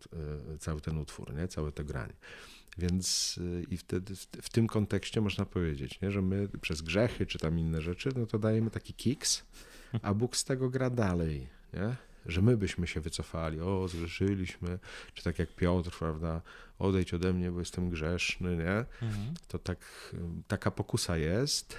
[0.55, 1.49] y, cały ten utwór, nie?
[1.49, 2.15] całe to granie.
[2.79, 3.39] Więc
[3.71, 6.11] i wtedy w tym kontekście można powiedzieć, nie?
[6.11, 9.45] że my przez grzechy czy tam inne rzeczy, no to dajemy taki kiks,
[10.03, 11.49] a Bóg z tego gra dalej.
[11.73, 11.97] Nie?
[12.27, 14.79] że my byśmy się wycofali, o, zgrzeszyliśmy,
[15.15, 16.41] czy tak jak Piotr, prawda,
[16.79, 19.07] odejdź ode mnie, bo jestem grzeszny, nie?
[19.09, 19.35] Mhm.
[19.49, 20.15] To tak,
[20.49, 21.77] taka pokusa jest,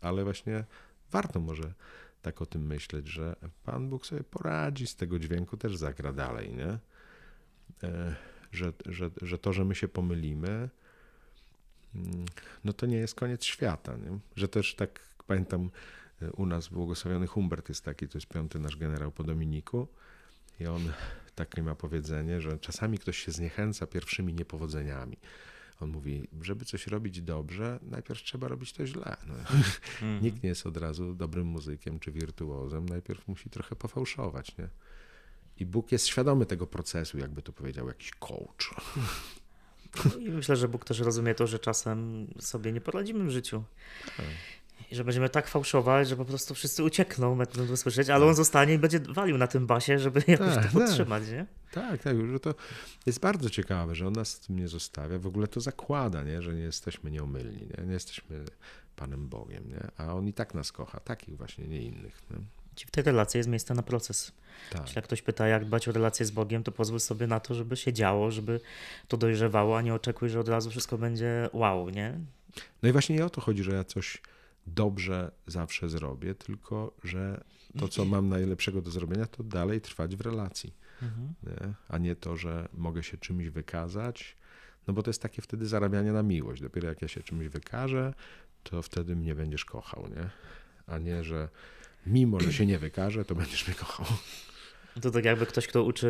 [0.00, 0.64] ale właśnie
[1.10, 1.72] warto może
[2.24, 6.54] tak o tym myśleć, że Pan Bóg sobie poradzi z tego dźwięku, też zagra dalej,
[6.54, 6.78] nie?
[7.88, 8.16] E,
[8.52, 10.68] że, że, że to, że my się pomylimy,
[11.94, 12.24] mm,
[12.64, 14.18] no to nie jest koniec świata, nie?
[14.36, 15.70] Że też tak pamiętam,
[16.32, 19.88] u nas błogosławiony Humbert jest taki, to jest piąty nasz generał po Dominiku
[20.60, 20.92] i on
[21.34, 25.16] takie ma powiedzenie, że czasami ktoś się zniechęca pierwszymi niepowodzeniami.
[25.80, 29.16] On mówi, żeby coś robić dobrze, najpierw trzeba robić to źle.
[29.26, 29.34] No.
[30.02, 30.22] Mm.
[30.22, 34.56] Nikt nie jest od razu dobrym muzykiem czy wirtuozem, najpierw musi trochę pofałszować.
[34.58, 34.68] Nie?
[35.56, 38.74] I Bóg jest świadomy tego procesu, jakby to powiedział jakiś coach.
[40.20, 43.64] I myślę, że Bóg też rozumie to, że czasem sobie nie poradzimy w życiu.
[44.90, 48.28] I że będziemy tak fałszować, że po prostu wszyscy uciekną, będą słyszeć, ale tak.
[48.28, 50.72] on zostanie i będzie walił na tym basie, żeby jakoś tak, to tak.
[50.72, 51.32] podtrzymać, tak.
[51.32, 51.46] nie?
[51.72, 52.54] Tak, tak, że to
[53.06, 55.18] jest bardzo ciekawe, że on nas tym nie zostawia.
[55.18, 56.42] W ogóle to zakłada, nie?
[56.42, 57.86] że nie jesteśmy nieomylni, nie?
[57.86, 58.44] nie jesteśmy
[58.96, 59.88] Panem Bogiem, nie?
[59.96, 62.22] a on i tak nas kocha, takich właśnie, nie innych.
[62.30, 62.36] Nie?
[62.86, 64.32] W tej relacji jest miejsce na proces.
[64.70, 64.82] Tak.
[64.82, 67.54] Jeśli jak ktoś pyta, jak dbać o relację z Bogiem, to pozwól sobie na to,
[67.54, 68.60] żeby się działo, żeby
[69.08, 72.18] to dojrzewało, a nie oczekuj, że od razu wszystko będzie wow, nie?
[72.82, 74.22] No i właśnie nie o to chodzi, że ja coś
[74.66, 77.44] dobrze zawsze zrobię, tylko że
[77.78, 80.74] to, co mam najlepszego do zrobienia, to dalej trwać w relacji.
[81.02, 81.34] Mhm.
[81.42, 81.74] Nie?
[81.88, 84.36] A nie to, że mogę się czymś wykazać,
[84.86, 86.62] no bo to jest takie wtedy zarabianie na miłość.
[86.62, 88.14] Dopiero jak ja się czymś wykażę,
[88.62, 90.30] to wtedy mnie będziesz kochał, nie?
[90.86, 91.48] A nie, że
[92.06, 94.06] mimo że się nie wykaże, to będziesz mnie kochał.
[95.02, 96.06] To tak jakby ktoś, kto uczy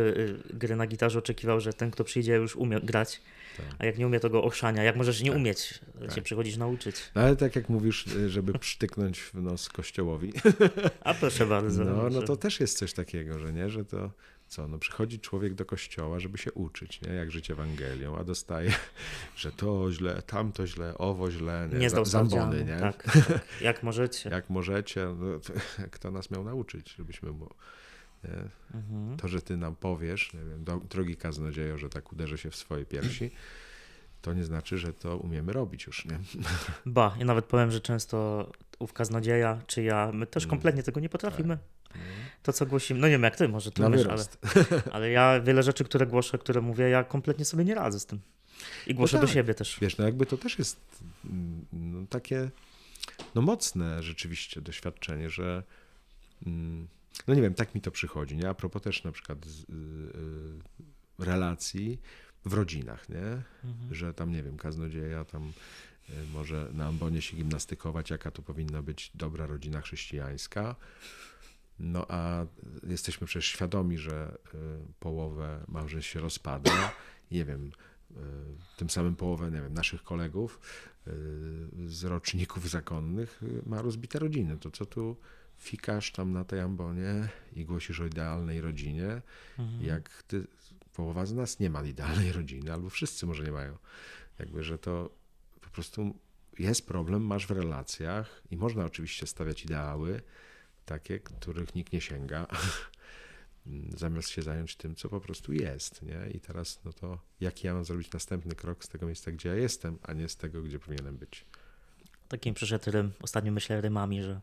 [0.53, 3.21] y, gry na gitarze, oczekiwał, że ten, kto przyjdzie, już umie grać,
[3.57, 3.67] tak.
[3.79, 4.83] a jak nie umie, to go ochrzania.
[4.83, 5.39] Jak możesz nie tak.
[5.39, 6.13] umieć, tak.
[6.13, 6.97] się przychodzisz nauczyć.
[7.15, 10.33] No, ale tak jak mówisz, y, żeby przytyknąć w nos kościołowi.
[11.01, 11.85] A proszę bardzo.
[11.85, 14.11] No, no to też jest coś takiego, że nie, że to
[14.49, 17.13] co, no przychodzi człowiek do kościoła, żeby się uczyć, nie?
[17.13, 18.73] jak żyć Ewangelią, a dostaje,
[19.37, 22.77] że to źle, tamto źle, owo źle, nie, nie zdał zambony, nie?
[22.77, 24.31] Tak, tak, jak możecie.
[24.31, 25.41] Jak możecie, no,
[25.95, 27.51] kto nas miał nauczyć, żebyśmy mu...
[28.75, 29.17] Mhm.
[29.17, 32.85] To, że ty nam powiesz, nie wiem, drogi kaznodziejo, że tak uderzę się w swoje
[32.85, 33.31] piersi,
[34.23, 36.19] to nie znaczy, że to umiemy robić już, nie?
[36.87, 40.51] Ba, ja nawet powiem, że często ów kaznodzieja, czy ja, my też mm.
[40.51, 41.59] kompletnie tego nie potrafimy.
[41.89, 41.99] Tak.
[42.43, 44.25] To, co głosimy, no nie wiem jak ty, może ty umiesz, ale,
[44.93, 48.21] ale ja wiele rzeczy, które głoszę, które mówię, ja kompletnie sobie nie radzę z tym.
[48.87, 49.29] I głoszę no tak.
[49.29, 49.79] do siebie też.
[49.81, 50.81] Wiesz, no jakby to też jest
[51.25, 52.51] mm, no, takie
[53.35, 55.63] no mocne rzeczywiście doświadczenie, że
[56.47, 56.89] mm,
[57.29, 58.49] no nie wiem, tak mi to przychodzi, nie?
[58.49, 59.65] A propos też na przykład z, y,
[61.21, 62.01] y, relacji
[62.45, 63.43] w rodzinach, nie?
[63.65, 63.95] Mhm.
[63.95, 65.53] Że tam, nie wiem, kaznodzieja tam
[66.11, 70.77] y, może na ambonie się gimnastykować, jaka to powinna być dobra rodzina chrześcijańska.
[71.79, 72.47] No a
[72.87, 74.39] jesteśmy przecież świadomi, że
[75.01, 76.93] połowę małżeństw się rozpada.
[77.31, 77.71] Nie wiem,
[78.77, 80.61] tym samym połowę, nie wiem, naszych kolegów
[81.87, 84.59] z roczników zakonnych ma rozbite rodziny.
[84.59, 85.17] To co tu
[85.59, 89.23] fikasz tam na tej ambonie i głosisz o idealnej rodzinie,
[89.59, 89.85] mhm.
[89.85, 90.47] jak ty,
[90.93, 93.79] połowa z nas nie ma idealnej rodziny, albo wszyscy może nie mają.
[94.39, 95.11] Jakby, że to
[95.61, 96.15] po prostu
[96.59, 100.23] jest problem, masz w relacjach i można oczywiście stawiać ideały,
[100.85, 102.47] takie, których nikt nie sięga,
[103.97, 106.31] zamiast się zająć tym, co po prostu jest, nie?
[106.35, 109.55] I teraz, no to jaki ja mam zrobić następny krok z tego miejsca, gdzie ja
[109.55, 111.45] jestem, a nie z tego, gdzie powinienem być.
[112.29, 114.41] Takim przyszedł rym, ostatnio myślę rymami, że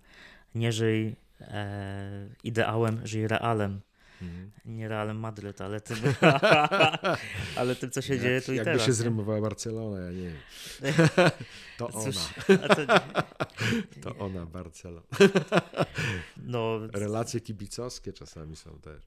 [0.55, 3.81] nie żyj e, ideałem, żyj realem.
[4.21, 4.51] Mhm.
[4.65, 5.97] Nie Realem Madryt, ale tym,
[7.55, 8.79] ale tym, co się Jak, dzieje tu i jakby teraz.
[8.81, 10.37] Jakby się zrymowała Barcelona, ja nie wiem.
[11.81, 12.15] To Cóż,
[12.49, 12.67] ona.
[12.67, 12.85] To...
[14.03, 14.17] to...
[14.17, 15.01] ona, Barcelona.
[16.37, 19.03] No, Relacje kibicowskie czasami są też.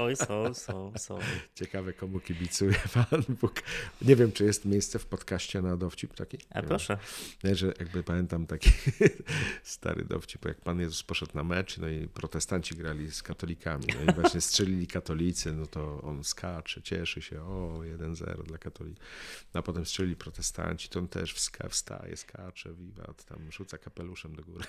[0.00, 1.18] Oj, są, są, są.
[1.54, 3.62] Ciekawe, komu kibicuje Pan Bóg.
[4.02, 6.38] Nie wiem, czy jest miejsce w podcaście na dowcip taki?
[6.50, 6.98] A proszę.
[7.44, 8.70] Nie, że jakby pamiętam taki
[9.62, 13.86] stary dowcip, jak Pan Jezus poszedł na mecz, no i protestanci grali z katolikami.
[13.86, 19.04] No i właśnie strzelili katolicy, no to on skacze, cieszy się, o 1-0 dla katolików.
[19.52, 24.42] A potem strzelili protestanci, to on też wska, wstaje, skacze, wiwat, tam rzuca kapeluszem do
[24.42, 24.64] góry.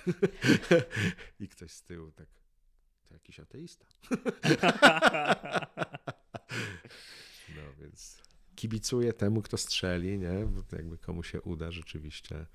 [1.39, 2.27] I ktoś z tyłu tak,
[3.07, 3.85] to jakiś ateista.
[7.55, 8.21] no więc
[8.55, 10.45] kibicuję temu, kto strzeli, nie?
[10.45, 12.45] Bo jakby komu się uda rzeczywiście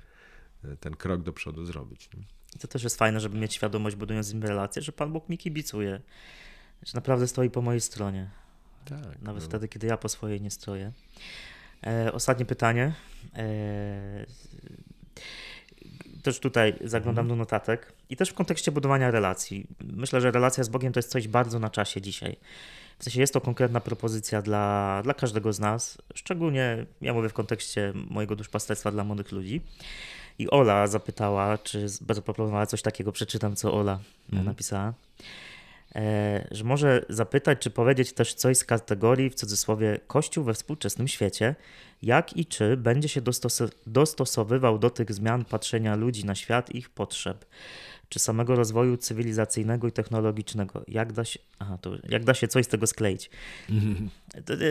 [0.65, 2.11] e, ten krok do przodu zrobić.
[2.15, 2.25] Nie?
[2.59, 5.39] To też jest fajne, żeby mieć świadomość, budując z nim relacje, że Pan Bóg mi
[5.39, 6.01] kibicuje
[6.83, 8.31] że naprawdę stoi po mojej stronie.
[8.85, 9.49] Tak, Nawet no.
[9.49, 10.93] wtedy, kiedy ja po swojej nie stoję.
[11.87, 12.93] E, ostatnie pytanie.
[13.37, 14.27] E,
[16.23, 17.29] też tutaj zaglądam mhm.
[17.29, 19.67] do notatek i też w kontekście budowania relacji.
[19.81, 22.37] Myślę, że relacja z Bogiem to jest coś bardzo na czasie dzisiaj.
[22.99, 27.33] W sensie jest to konkretna propozycja dla, dla każdego z nas, szczególnie ja mówię w
[27.33, 29.61] kontekście mojego duszpasterstwa dla młodych ludzi.
[30.39, 34.47] I Ola zapytała, czy zaproponowała coś takiego, przeczytam co Ola mhm.
[34.47, 34.95] napisała.
[35.95, 41.09] E, że może zapytać, czy powiedzieć też coś z kategorii, w cudzysłowie, Kościół we współczesnym
[41.09, 41.55] świecie,
[42.03, 46.79] jak i czy będzie się dostos dostosowywał do tych zmian patrzenia ludzi na świat i
[46.79, 47.45] ich potrzeb,
[48.09, 50.85] czy samego rozwoju cywilizacyjnego i technologicznego.
[50.89, 53.31] Jak da się, aha, to, jak da się coś z tego skleić?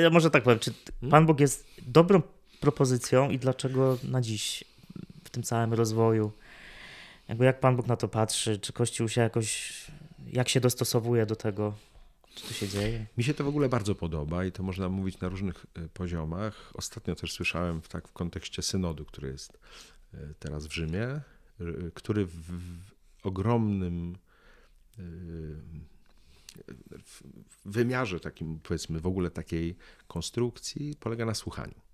[0.04, 0.74] Ja może tak powiem, czy
[1.10, 2.22] Pan Bóg jest dobrą
[2.60, 4.64] propozycją i dlaczego na dziś
[5.24, 6.32] w tym całym rozwoju?
[7.30, 8.60] Jakby jak Pan Bóg na to patrzy?
[8.60, 9.74] Czy Kościół się jakoś
[10.34, 11.74] jak się dostosowuje do tego,
[12.36, 13.06] co tu się dzieje?
[13.18, 16.72] Mi się to w ogóle bardzo podoba i to można mówić na różnych e, poziomach.
[16.74, 19.60] Ostatnio też słyszałem w, tak w kontekście synodu, który jest
[20.14, 21.22] e, teraz w Rzymie, e,
[21.94, 22.92] który w, w
[23.24, 24.16] ogromnym
[27.06, 27.22] w
[27.66, 29.76] wymiarze takim, powiedzmy, w ogóle takiej
[30.08, 31.89] konstrukcji polega na słuchaniu.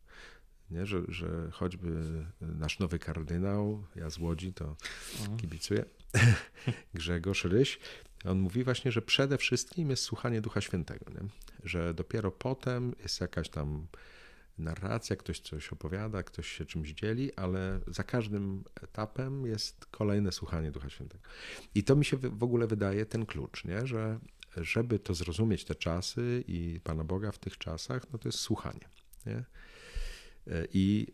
[0.71, 0.85] Nie?
[0.85, 2.03] Że, że choćby
[2.41, 4.75] nasz nowy kardynał, ja z Łodzi, to
[5.19, 5.37] mhm.
[5.37, 5.85] kibicuję,
[6.93, 7.79] Grzegorz Ryś,
[8.25, 11.29] on mówi właśnie, że przede wszystkim jest słuchanie Ducha Świętego, nie?
[11.63, 13.87] że dopiero potem jest jakaś tam
[14.57, 20.71] narracja, ktoś coś opowiada, ktoś się czymś dzieli, ale za każdym etapem jest kolejne słuchanie
[20.71, 21.23] Ducha Świętego.
[21.75, 23.87] I to mi się w ogóle wydaje ten klucz, nie?
[23.87, 24.19] że
[24.57, 28.89] żeby to zrozumieć te czasy i Pana Boga w tych czasach, no to jest słuchanie.
[29.25, 29.43] Nie?
[30.73, 31.07] I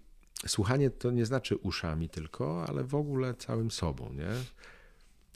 [0.47, 4.13] słuchanie to nie znaczy uszami tylko, ale w ogóle całym sobą.
[4.13, 4.29] Nie?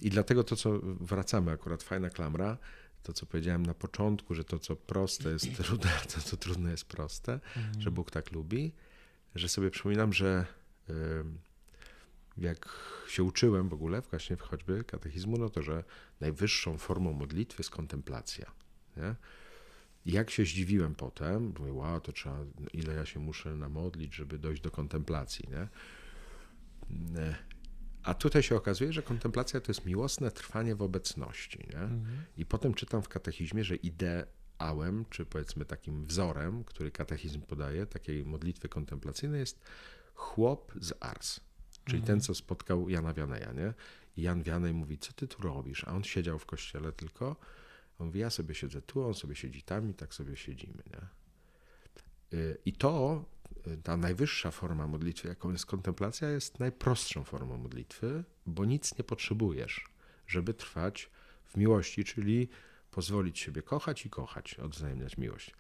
[0.01, 2.57] I dlatego to, co wracamy, akurat fajna klamra,
[3.03, 6.85] to, co powiedziałem na początku, że to, co proste jest trudne, to, co trudne jest
[6.85, 7.81] proste, mhm.
[7.81, 8.71] że Bóg tak lubi,
[9.35, 10.45] że sobie przypominam, że
[12.37, 12.69] jak
[13.07, 15.83] się uczyłem w ogóle, właśnie choćby katechizmu, no to, że
[16.21, 18.51] najwyższą formą modlitwy jest kontemplacja.
[18.97, 19.15] Nie?
[20.05, 22.39] Jak się zdziwiłem potem, mówię, wow, to trzeba,
[22.73, 25.49] ile ja się muszę namodlić, żeby dojść do kontemplacji.
[25.49, 25.67] Nie?
[28.03, 31.59] A tutaj się okazuje, że kontemplacja to jest miłosne trwanie w obecności.
[31.59, 31.79] Nie?
[31.79, 32.23] Mhm.
[32.37, 38.25] I potem czytam w katechizmie, że ideałem, czy powiedzmy takim wzorem, który katechizm podaje, takiej
[38.25, 39.59] modlitwy kontemplacyjnej jest
[40.13, 41.39] chłop z Ars.
[41.85, 42.07] Czyli mhm.
[42.07, 43.73] ten, co spotkał Jana Wianeja, nie?
[44.17, 45.83] I Jan Wianej mówi, co ty tu robisz?
[45.83, 47.35] A on siedział w kościele tylko.
[47.99, 51.07] On mówi, ja sobie siedzę tu, on sobie siedzi tam i tak sobie siedzimy, nie?
[52.39, 53.25] Y, I to
[53.83, 59.85] ta najwyższa forma modlitwy, jaką jest kontemplacja, jest najprostszą formą modlitwy, bo nic nie potrzebujesz,
[60.27, 61.09] żeby trwać
[61.45, 62.49] w miłości, czyli
[62.91, 65.51] pozwolić siebie kochać i kochać, odwzajemniać miłość.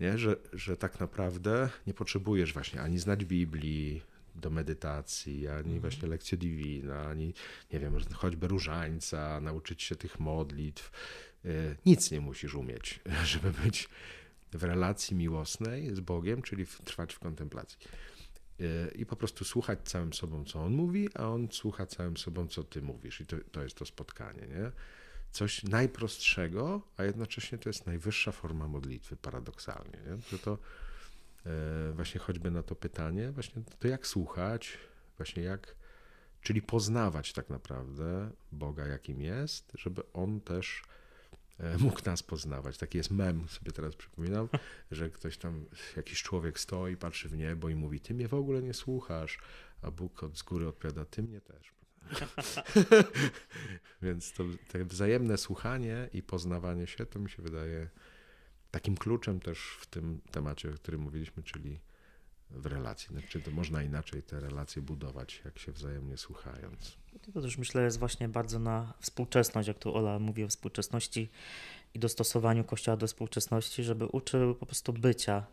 [0.00, 0.18] Nie?
[0.18, 4.02] Że, że tak naprawdę nie potrzebujesz właśnie ani znać Biblii
[4.36, 5.80] do medytacji, ani mhm.
[5.80, 7.34] właśnie lekcji divina, ani
[7.72, 10.90] nie wiem, choćby różańca, nauczyć się tych modlitw.
[11.44, 13.88] Y, nic nie musisz umieć, żeby być
[14.52, 17.78] w relacji miłosnej z Bogiem, czyli trwać w kontemplacji.
[18.60, 22.46] E, I po prostu słuchać całym sobą, co on mówi, a on słucha całym sobą,
[22.46, 23.20] co ty mówisz.
[23.20, 24.40] I to, to jest to spotkanie.
[24.40, 24.72] Nie?
[25.30, 29.98] Coś najprostszego, a jednocześnie to jest najwyższa forma modlitwy, paradoksalnie.
[30.06, 30.16] Nie?
[30.30, 30.85] Że to e,
[31.94, 34.78] właśnie choćby na to pytanie, właśnie to jak słuchać,
[35.16, 35.76] właśnie jak,
[36.40, 40.82] czyli poznawać tak naprawdę Boga, jakim jest, żeby on też
[41.58, 42.78] E, mógł nas poznawać.
[42.78, 44.48] Taki jest mem, sobie teraz przypominam,
[44.90, 45.64] że ktoś tam,
[45.96, 49.38] jakiś człowiek stoi, patrzy w niebo i mówi, ty mnie w ogóle nie słuchasz,
[49.82, 51.74] a Bóg od z góry odpowiada, ty mnie też.
[54.02, 57.88] Więc to, to wzajemne słuchanie i poznawanie się, to mi się wydaje
[58.76, 61.80] takim kluczem też w tym temacie, o którym mówiliśmy, czyli
[62.50, 63.08] w relacji.
[63.08, 66.96] Znaczy, to można inaczej te relacje budować, jak się wzajemnie słuchając.
[67.32, 71.28] To też myślę jest właśnie bardzo na współczesność, jak tu Ola mówi o współczesności
[71.94, 75.46] i dostosowaniu Kościoła do współczesności, żeby uczył po prostu bycia.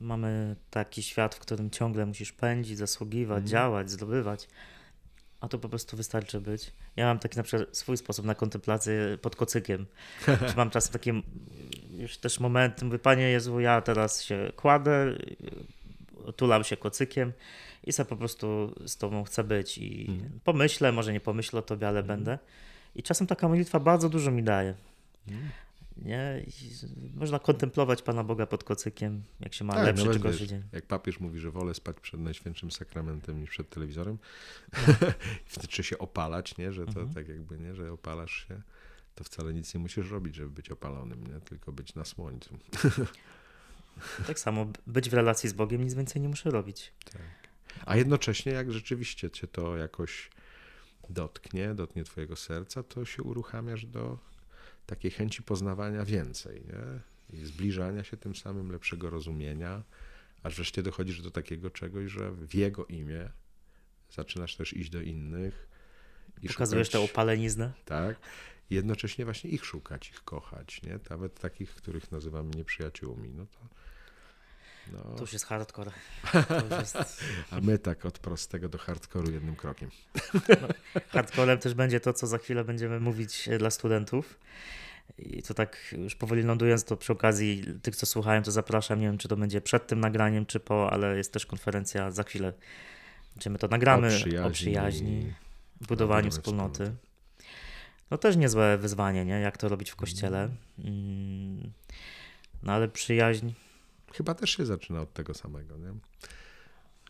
[0.00, 3.48] Mamy taki świat, w którym ciągle musisz pędzić, zasługiwać, mm.
[3.48, 4.48] działać, zdobywać,
[5.44, 6.72] a to po prostu wystarczy być.
[6.96, 9.86] Ja mam taki na przykład swój sposób na kontemplację pod kocykiem.
[10.56, 11.22] mam czasem takie
[11.98, 15.14] już też momenty, mówię, Panie Jezu, ja teraz się kładę,
[16.36, 17.32] tulam się kocykiem
[17.84, 20.40] i sobie po prostu z tobą chcę być i mm.
[20.44, 22.06] pomyślę, może nie pomyślę o tobie, ale mm.
[22.06, 22.38] będę.
[22.96, 24.74] I czasem taka modlitwa bardzo dużo mi daje.
[25.28, 25.50] Mm.
[25.96, 26.44] Nie?
[26.46, 30.62] I można kontemplować Pana Boga pod kocykiem, jak się ma tak, lepszy czy gorszy dzień.
[30.72, 34.18] Jak papież mówi, że wolę spać przed Najświętszym Sakramentem niż przed telewizorem,
[35.46, 36.72] wtedy trzeba się opalać, nie?
[36.72, 37.14] że to mhm.
[37.14, 37.74] tak jakby, nie?
[37.74, 38.62] że opalasz się,
[39.14, 41.40] to wcale nic nie musisz robić, żeby być opalonym, nie?
[41.40, 42.58] tylko być na słońcu.
[44.26, 46.92] Tak samo być w relacji z Bogiem, nic więcej nie muszę robić.
[47.12, 47.22] Tak.
[47.86, 50.30] A jednocześnie, jak rzeczywiście cię to jakoś
[51.10, 54.18] dotknie, dotknie twojego serca, to się uruchamiasz do
[54.86, 57.00] takiej chęci poznawania więcej, nie?
[57.38, 59.82] I zbliżania się tym samym, lepszego rozumienia,
[60.42, 63.30] aż wreszcie dochodzisz do takiego czegoś, że w Jego imię
[64.10, 65.68] zaczynasz też iść do innych.
[66.42, 67.72] I Pokazujesz szukać, tę opaleniznę?
[67.84, 68.16] Tak.
[68.70, 70.98] I jednocześnie właśnie ich szukać, ich kochać, nie?
[71.10, 73.30] Nawet takich, których nazywamy nieprzyjaciółmi.
[73.30, 73.58] No to
[74.92, 75.02] no.
[75.02, 75.90] To już jest hardcore.
[76.80, 76.96] Jest...
[77.50, 79.90] A my tak od prostego do hardkoru jednym krokiem.
[80.34, 80.68] No,
[81.12, 84.38] hardcorem też będzie to, co za chwilę będziemy mówić e, dla studentów.
[85.18, 89.00] I to tak już powoli lądując, to przy okazji tych, co słuchają, to zapraszam.
[89.00, 92.22] Nie wiem, czy to będzie przed tym nagraniem, czy po, ale jest też konferencja za
[92.22, 92.52] chwilę.
[93.38, 95.34] Czy my to nagramy o przyjaźni, o przyjaźni
[95.80, 96.92] budowaniu wspólnoty.
[98.10, 99.40] No też niezłe wyzwanie, nie?
[99.40, 100.48] Jak to robić w kościele.
[100.78, 101.72] Mm.
[102.62, 103.50] No ale przyjaźń
[104.16, 105.94] Chyba też się zaczyna od tego samego, nie?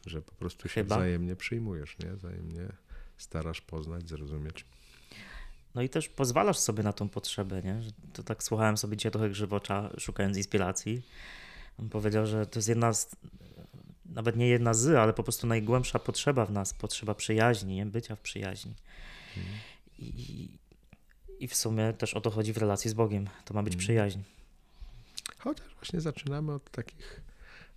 [0.06, 0.96] Że po prostu się Chyba?
[0.96, 2.10] wzajemnie przyjmujesz, nie?
[2.10, 2.68] Wzajemnie
[3.16, 4.64] starasz poznać, zrozumieć.
[5.74, 7.80] No i też pozwalasz sobie na tą potrzebę, nie?
[8.12, 11.02] To tak słuchałem sobie dzisiaj trochę Grzywocza, szukając inspiracji.
[11.78, 13.16] On powiedział, że to jest jedna z,
[14.06, 17.86] nawet nie jedna z, ale po prostu najgłębsza potrzeba w nas, potrzeba przyjaźni, nie?
[17.86, 18.74] bycia w przyjaźni.
[19.34, 19.52] Hmm.
[19.98, 20.58] I,
[21.38, 23.28] I w sumie też o to chodzi w relacji z Bogiem.
[23.44, 23.84] To ma być hmm.
[23.84, 24.18] przyjaźń.
[25.44, 27.20] Chociaż właśnie zaczynamy od takich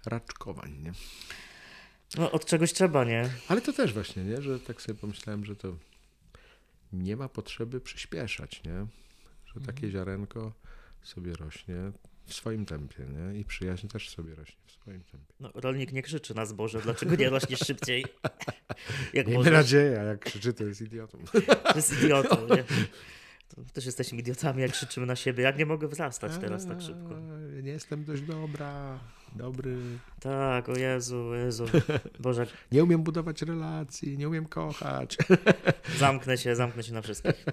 [0.05, 0.91] raczkowań, nie?
[2.17, 3.29] No, od czegoś trzeba, nie?
[3.47, 4.41] Ale to też właśnie, nie?
[4.41, 5.77] Że tak sobie pomyślałem, że to
[6.93, 8.85] nie ma potrzeby przyspieszać, nie?
[9.45, 9.91] Że takie mhm.
[9.91, 10.53] ziarenko
[11.03, 11.75] sobie rośnie
[12.25, 13.39] w swoim tempie, nie?
[13.39, 15.33] I przyjaźń też sobie rośnie w swoim tempie.
[15.39, 18.05] No, rolnik nie krzyczy na zboże, dlaczego nie rośniesz szybciej?
[19.13, 19.53] Jak Miejmy możesz?
[19.53, 21.17] nadzieję, a jak krzyczy, to jest idiotą.
[21.63, 22.63] To jest idiotą, nie?
[23.55, 25.43] To też jesteśmy idiotami, jak krzyczymy na siebie.
[25.43, 27.15] Jak nie mogę wzrastać teraz tak szybko?
[27.63, 28.99] Nie jestem dość dobra,
[29.35, 29.77] dobry.
[30.19, 31.65] Tak, o Jezu, Jezu.
[32.19, 35.17] Boże, Nie umiem budować relacji, nie umiem kochać.
[35.99, 37.45] zamknę się, zamknę się na wszystkich.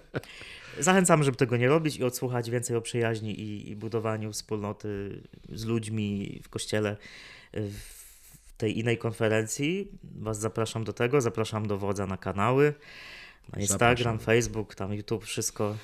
[0.78, 5.64] Zachęcam, żeby tego nie robić i odsłuchać więcej o przyjaźni i, i budowaniu wspólnoty z
[5.64, 6.96] ludźmi w kościele.
[7.52, 12.74] W tej innej konferencji Was zapraszam do tego, zapraszam do wodza na kanały,
[13.52, 14.18] na Instagram, Zapraszam.
[14.18, 15.76] Facebook, tam YouTube, wszystko.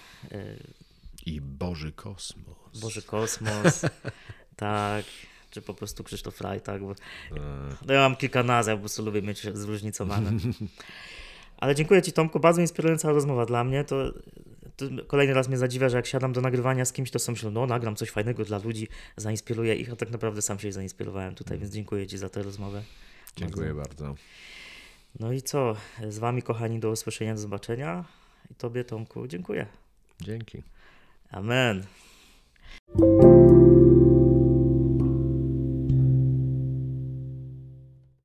[1.27, 2.81] I Boży kosmos.
[2.81, 3.83] Boży Kosmos,
[4.57, 5.05] tak,
[5.51, 6.95] czy po prostu Krzysztof Frajtak, bo
[7.37, 10.33] E, no ja mam kilka nazw, ja po prostu lubię mieć zróżnicowane.
[11.61, 14.12] Ale dziękuję Ci Tomku, bardzo inspirująca rozmowa dla mnie, to,
[14.77, 17.51] to kolejny raz mnie zadziwia, że jak siadam do nagrywania z kimś, to są myślę,
[17.51, 21.59] no nagram coś fajnego dla ludzi, zainspiruję ich, a tak naprawdę sam się zainspirowałem tutaj,
[21.59, 22.83] więc dziękuję Ci za tę rozmowę.
[23.37, 24.14] Dziękuję bardzo.
[25.21, 25.77] No i co,
[26.09, 28.05] z Wami kochani, do usłyszenia, do zobaczenia
[28.51, 29.66] i Tobie Tomku dziękuję.
[30.21, 30.62] Dzięki.
[31.33, 31.87] Amen.